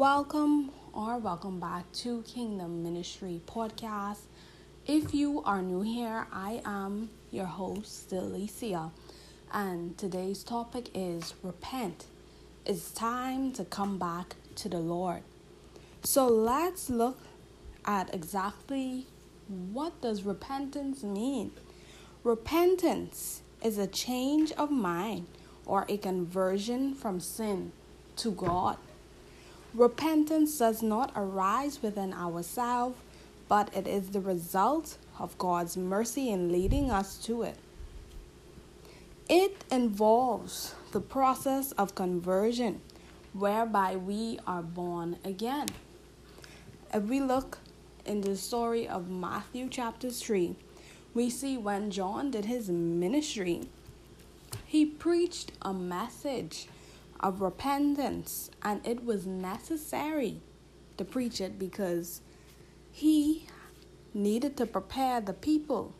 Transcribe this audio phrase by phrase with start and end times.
[0.00, 4.20] Welcome or welcome back to Kingdom Ministry Podcast.
[4.86, 8.92] If you are new here, I am your host, Delicia,
[9.52, 12.06] and today's topic is repent.
[12.64, 15.20] It's time to come back to the Lord.
[16.02, 17.18] So let's look
[17.84, 19.06] at exactly
[19.48, 21.50] what does repentance mean.
[22.24, 25.26] Repentance is a change of mind
[25.66, 27.72] or a conversion from sin
[28.16, 28.78] to God.
[29.74, 32.96] Repentance does not arise within ourselves,
[33.48, 37.56] but it is the result of God's mercy in leading us to it.
[39.28, 42.80] It involves the process of conversion,
[43.32, 45.68] whereby we are born again.
[46.92, 47.58] If we look
[48.04, 50.56] in the story of Matthew chapter 3,
[51.14, 53.68] we see when John did his ministry,
[54.66, 56.66] he preached a message
[57.20, 60.40] of repentance, and it was necessary
[60.96, 62.22] to preach it because
[62.90, 63.46] he
[64.12, 65.94] needed to prepare the people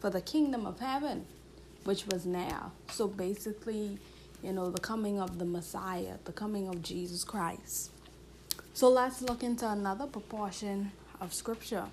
[0.00, 1.26] for the kingdom of heaven,
[1.84, 2.72] which was now.
[2.90, 3.98] So basically,
[4.42, 7.90] you know, the coming of the Messiah, the coming of Jesus Christ.
[8.72, 11.86] So let's look into another proportion of scripture.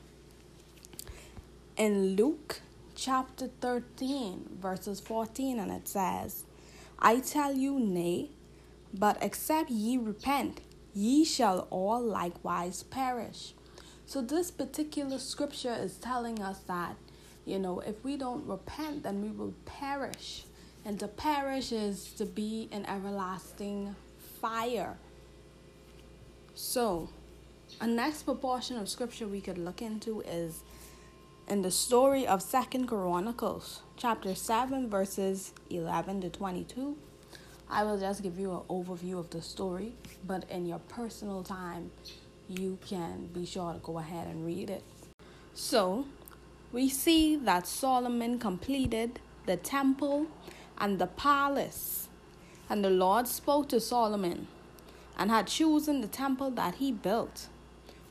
[1.76, 2.62] In Luke
[2.96, 6.46] chapter 13, verses 14, and it says,
[7.00, 8.30] I tell you, nay,
[8.94, 10.62] but except ye repent,
[10.94, 13.54] ye shall all likewise perish.
[14.06, 16.96] So, this particular scripture is telling us that,
[17.46, 20.44] you know, if we don't repent, then we will perish.
[20.86, 23.96] And to perish is to be in everlasting
[24.40, 24.98] fire.
[26.56, 27.10] So,
[27.82, 30.64] a next proportion of scripture we could look into is
[31.50, 36.98] in the story of Second Chronicles, chapter 7, verses 11 to 22.
[37.70, 39.94] I will just give you an overview of the story,
[40.26, 41.92] but in your personal time,
[42.48, 44.84] you can be sure to go ahead and read it.
[45.54, 46.06] So,
[46.72, 50.28] we see that Solomon completed the temple
[50.78, 52.08] and the palace,
[52.70, 54.48] and the Lord spoke to Solomon
[55.18, 57.48] and had chosen the temple that he built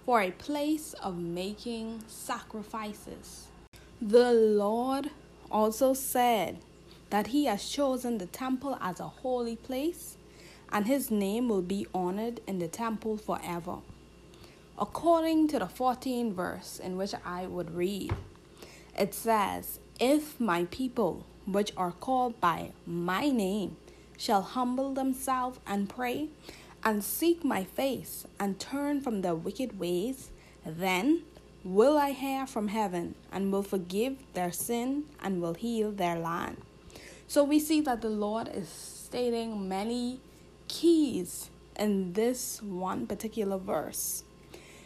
[0.04, 3.46] for a place of making sacrifices.
[4.02, 5.10] The Lord
[5.50, 6.58] also said
[7.16, 10.18] that he has chosen the temple as a holy place,
[10.70, 13.76] and his name will be honored in the temple forever.
[14.78, 18.12] According to the 14th verse, in which I would read,
[18.98, 23.78] it says, If my people, which are called by my name,
[24.18, 26.28] shall humble themselves and pray,
[26.84, 30.28] and seek my face, and turn from their wicked ways,
[30.66, 31.22] then
[31.64, 36.58] will I hear from heaven, and will forgive their sin, and will heal their land.
[37.28, 40.20] So we see that the Lord is stating many
[40.68, 44.22] keys in this one particular verse.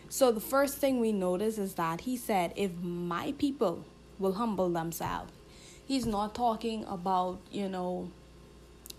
[0.09, 3.85] So the first thing we notice is that he said, If my people
[4.19, 5.33] will humble themselves,
[5.87, 8.11] he's not talking about, you know,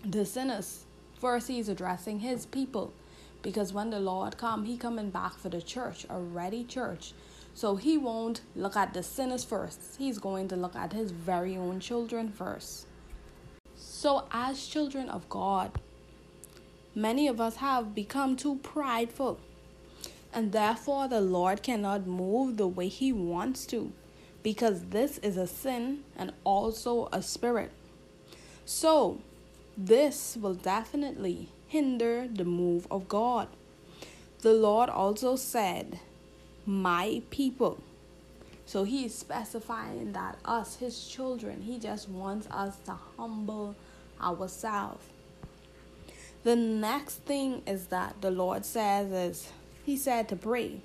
[0.04, 0.84] the sinners.
[1.20, 2.92] First, he's addressing his people
[3.42, 7.12] because when the Lord come, he coming back for the church, a ready church.
[7.54, 9.96] So he won't look at the sinners first.
[9.98, 12.86] He's going to look at his very own children first.
[14.02, 15.78] So, as children of God,
[16.92, 19.38] many of us have become too prideful,
[20.34, 23.92] and therefore the Lord cannot move the way He wants to,
[24.42, 27.70] because this is a sin and also a spirit.
[28.64, 29.20] So,
[29.78, 33.46] this will definitely hinder the move of God.
[34.40, 36.00] The Lord also said,
[36.66, 37.78] My people.
[38.66, 43.76] So he is specifying that us, his children, he just wants us to humble
[44.22, 45.04] ourselves.
[46.44, 49.50] The next thing is that the Lord says is
[49.84, 50.80] He said to pray.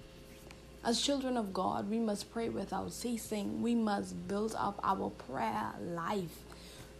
[0.83, 3.61] As children of God, we must pray without ceasing.
[3.61, 6.37] We must build up our prayer life.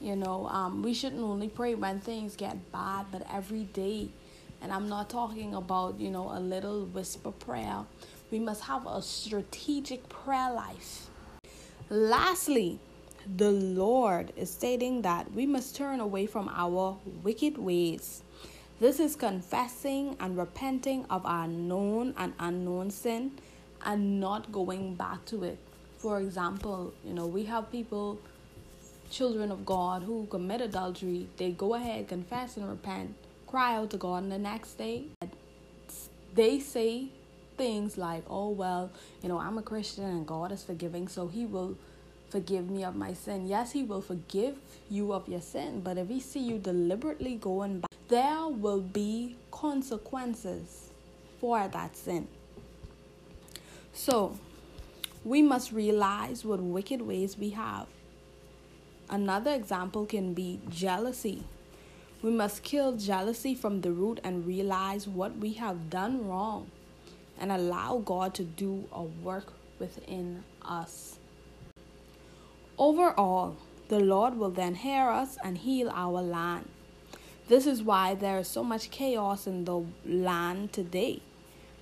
[0.01, 4.09] You know, um, we shouldn't only pray when things get bad, but every day.
[4.61, 7.85] And I'm not talking about, you know, a little whisper prayer.
[8.31, 11.07] We must have a strategic prayer life.
[11.89, 12.79] Lastly,
[13.35, 18.23] the Lord is stating that we must turn away from our wicked ways.
[18.79, 23.31] This is confessing and repenting of our known and unknown sin
[23.83, 25.57] and not going back to it.
[25.97, 28.19] For example, you know, we have people,
[29.09, 31.27] children of God, who commit adultery.
[31.37, 33.15] They go ahead, confess, and repent,
[33.47, 35.05] cry out to God, and the next day
[36.35, 37.07] they say
[37.57, 38.91] things like, oh, well,
[39.23, 41.75] you know, I'm a Christian and God is forgiving, so He will
[42.29, 43.47] forgive me of my sin.
[43.47, 44.57] Yes, He will forgive
[44.89, 49.35] you of your sin, but if He see you deliberately going back, there will be
[49.51, 50.87] consequences.
[51.39, 52.27] for that sin.
[53.93, 54.37] So,
[55.23, 57.87] we must realize what wicked ways we have.
[59.09, 61.43] Another example can be jealousy.
[62.21, 66.71] We must kill jealousy from the root and realize what we have done wrong
[67.39, 71.19] and allow God to do a work within us.
[72.77, 73.57] Overall,
[73.87, 76.69] the Lord will then hear us and heal our land.
[77.47, 81.21] This is why there is so much chaos in the land today,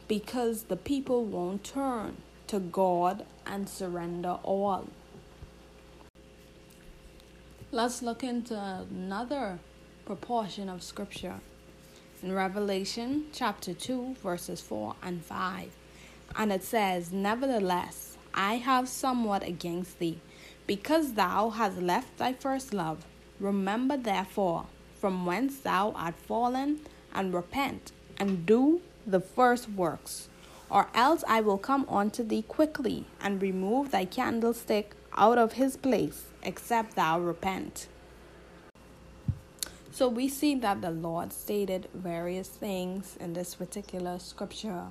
[0.07, 4.87] because the people won't turn to God and surrender all.
[7.71, 9.59] Let's look into another
[10.05, 11.39] proportion of scripture
[12.23, 15.71] in Revelation chapter 2, verses 4 and 5.
[16.37, 20.19] And it says, Nevertheless, I have somewhat against thee,
[20.67, 23.05] because thou hast left thy first love.
[23.39, 24.65] Remember therefore
[25.05, 26.79] from whence thou art fallen,
[27.13, 30.29] and repent, and do the first works.
[30.67, 35.77] Or else I will come unto thee quickly, and remove thy candlestick out of his
[35.77, 37.87] place, except thou repent.
[39.91, 44.85] So we see that the Lord stated various things in this particular scripture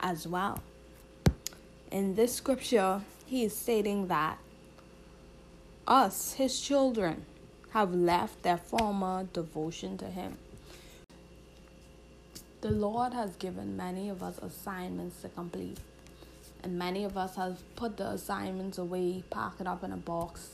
[0.00, 0.64] as well.
[1.92, 4.38] In this scripture, he is stating that
[5.86, 7.24] us, his children,
[7.70, 10.36] have left their former devotion to him.
[12.60, 15.78] The Lord has given many of us assignments to complete,
[16.62, 20.50] and many of us have put the assignments away, pack it up in a box,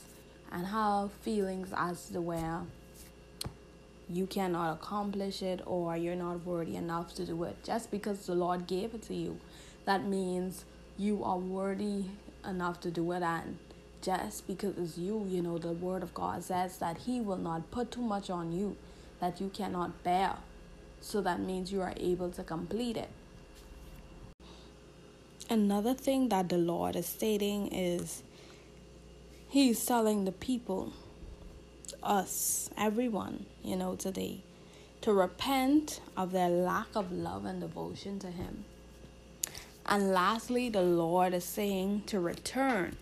[0.51, 2.61] and have feelings as to where
[4.09, 7.61] you cannot accomplish it or you're not worthy enough to do it.
[7.63, 9.39] Just because the Lord gave it to you,
[9.85, 10.63] that means
[10.97, 12.05] you are worthy
[12.47, 13.57] enough to do it and
[14.07, 17.69] just because it's you, you know, the word of God says that he will not
[17.71, 18.77] put too much on you
[19.19, 20.35] that you cannot bear.
[21.01, 23.09] So that means you are able to complete it.
[25.49, 28.23] Another thing that the Lord is stating is
[29.49, 30.93] He's telling the people
[32.01, 34.41] us, everyone, you know, today,
[35.01, 38.63] to repent of their lack of love and devotion to Him.
[39.85, 42.95] And lastly, the Lord is saying to return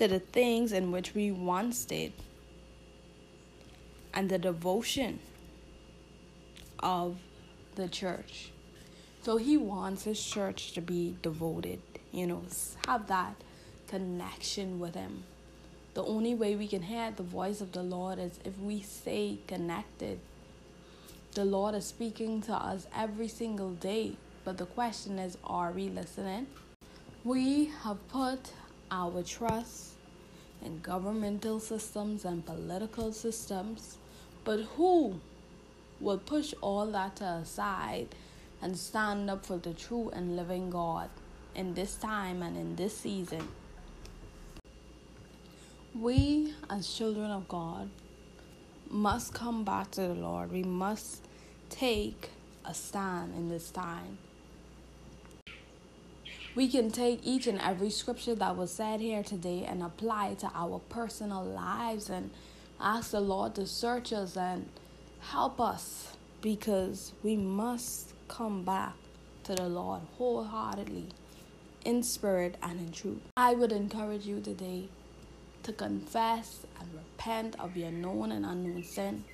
[0.00, 2.10] to the things in which we once did
[4.14, 5.18] and the devotion
[6.78, 7.18] of
[7.74, 8.50] the church.
[9.20, 11.80] So He wants His church to be devoted,
[12.12, 12.42] you know,
[12.86, 13.34] have that
[13.88, 15.24] connection with Him.
[15.92, 19.40] The only way we can hear the voice of the Lord is if we stay
[19.46, 20.18] connected.
[21.32, 24.16] The Lord is speaking to us every single day,
[24.46, 26.46] but the question is are we listening?
[27.22, 28.52] We have put
[28.90, 29.89] our trust
[30.64, 33.96] in governmental systems and political systems,
[34.44, 35.20] but who
[36.00, 38.08] will push all that aside
[38.62, 41.10] and stand up for the true and living God
[41.54, 43.48] in this time and in this season?
[45.94, 47.90] we as children of God
[48.88, 50.52] must come back to the Lord.
[50.52, 51.26] We must
[51.68, 52.30] take
[52.64, 54.18] a stand in this time.
[56.56, 60.40] We can take each and every scripture that was said here today and apply it
[60.40, 62.30] to our personal lives and
[62.80, 64.68] ask the Lord to search us and
[65.20, 68.94] help us because we must come back
[69.44, 71.06] to the Lord wholeheartedly
[71.84, 73.20] in spirit and in truth.
[73.36, 74.88] I would encourage you today
[75.62, 79.24] to confess and repent of your known and unknown sin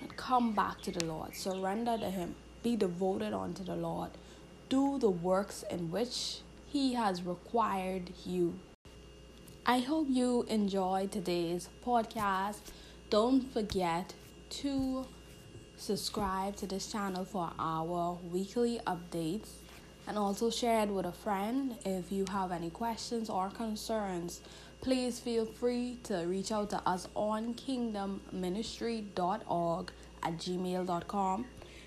[0.00, 1.34] and come back to the Lord.
[1.34, 2.34] Surrender to Him.
[2.62, 4.10] Be devoted unto the Lord.
[4.70, 6.40] Do the works in which
[6.76, 8.58] He has required you.
[9.64, 12.60] I hope you enjoyed today's podcast.
[13.08, 14.12] Don't forget
[14.60, 15.06] to
[15.78, 19.48] subscribe to this channel for our weekly updates
[20.06, 24.42] and also share it with a friend if you have any questions or concerns
[24.82, 29.92] please feel free to reach out to us on kingdomministry.org
[30.22, 31.46] at gmail.com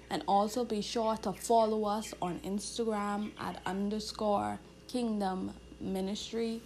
[0.10, 4.58] and also be sure to follow us on Instagram at underscore
[4.90, 6.62] kingdom ministry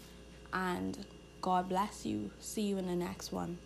[0.54, 0.98] and
[1.42, 2.32] God bless you.
[2.40, 3.58] See you in the next one.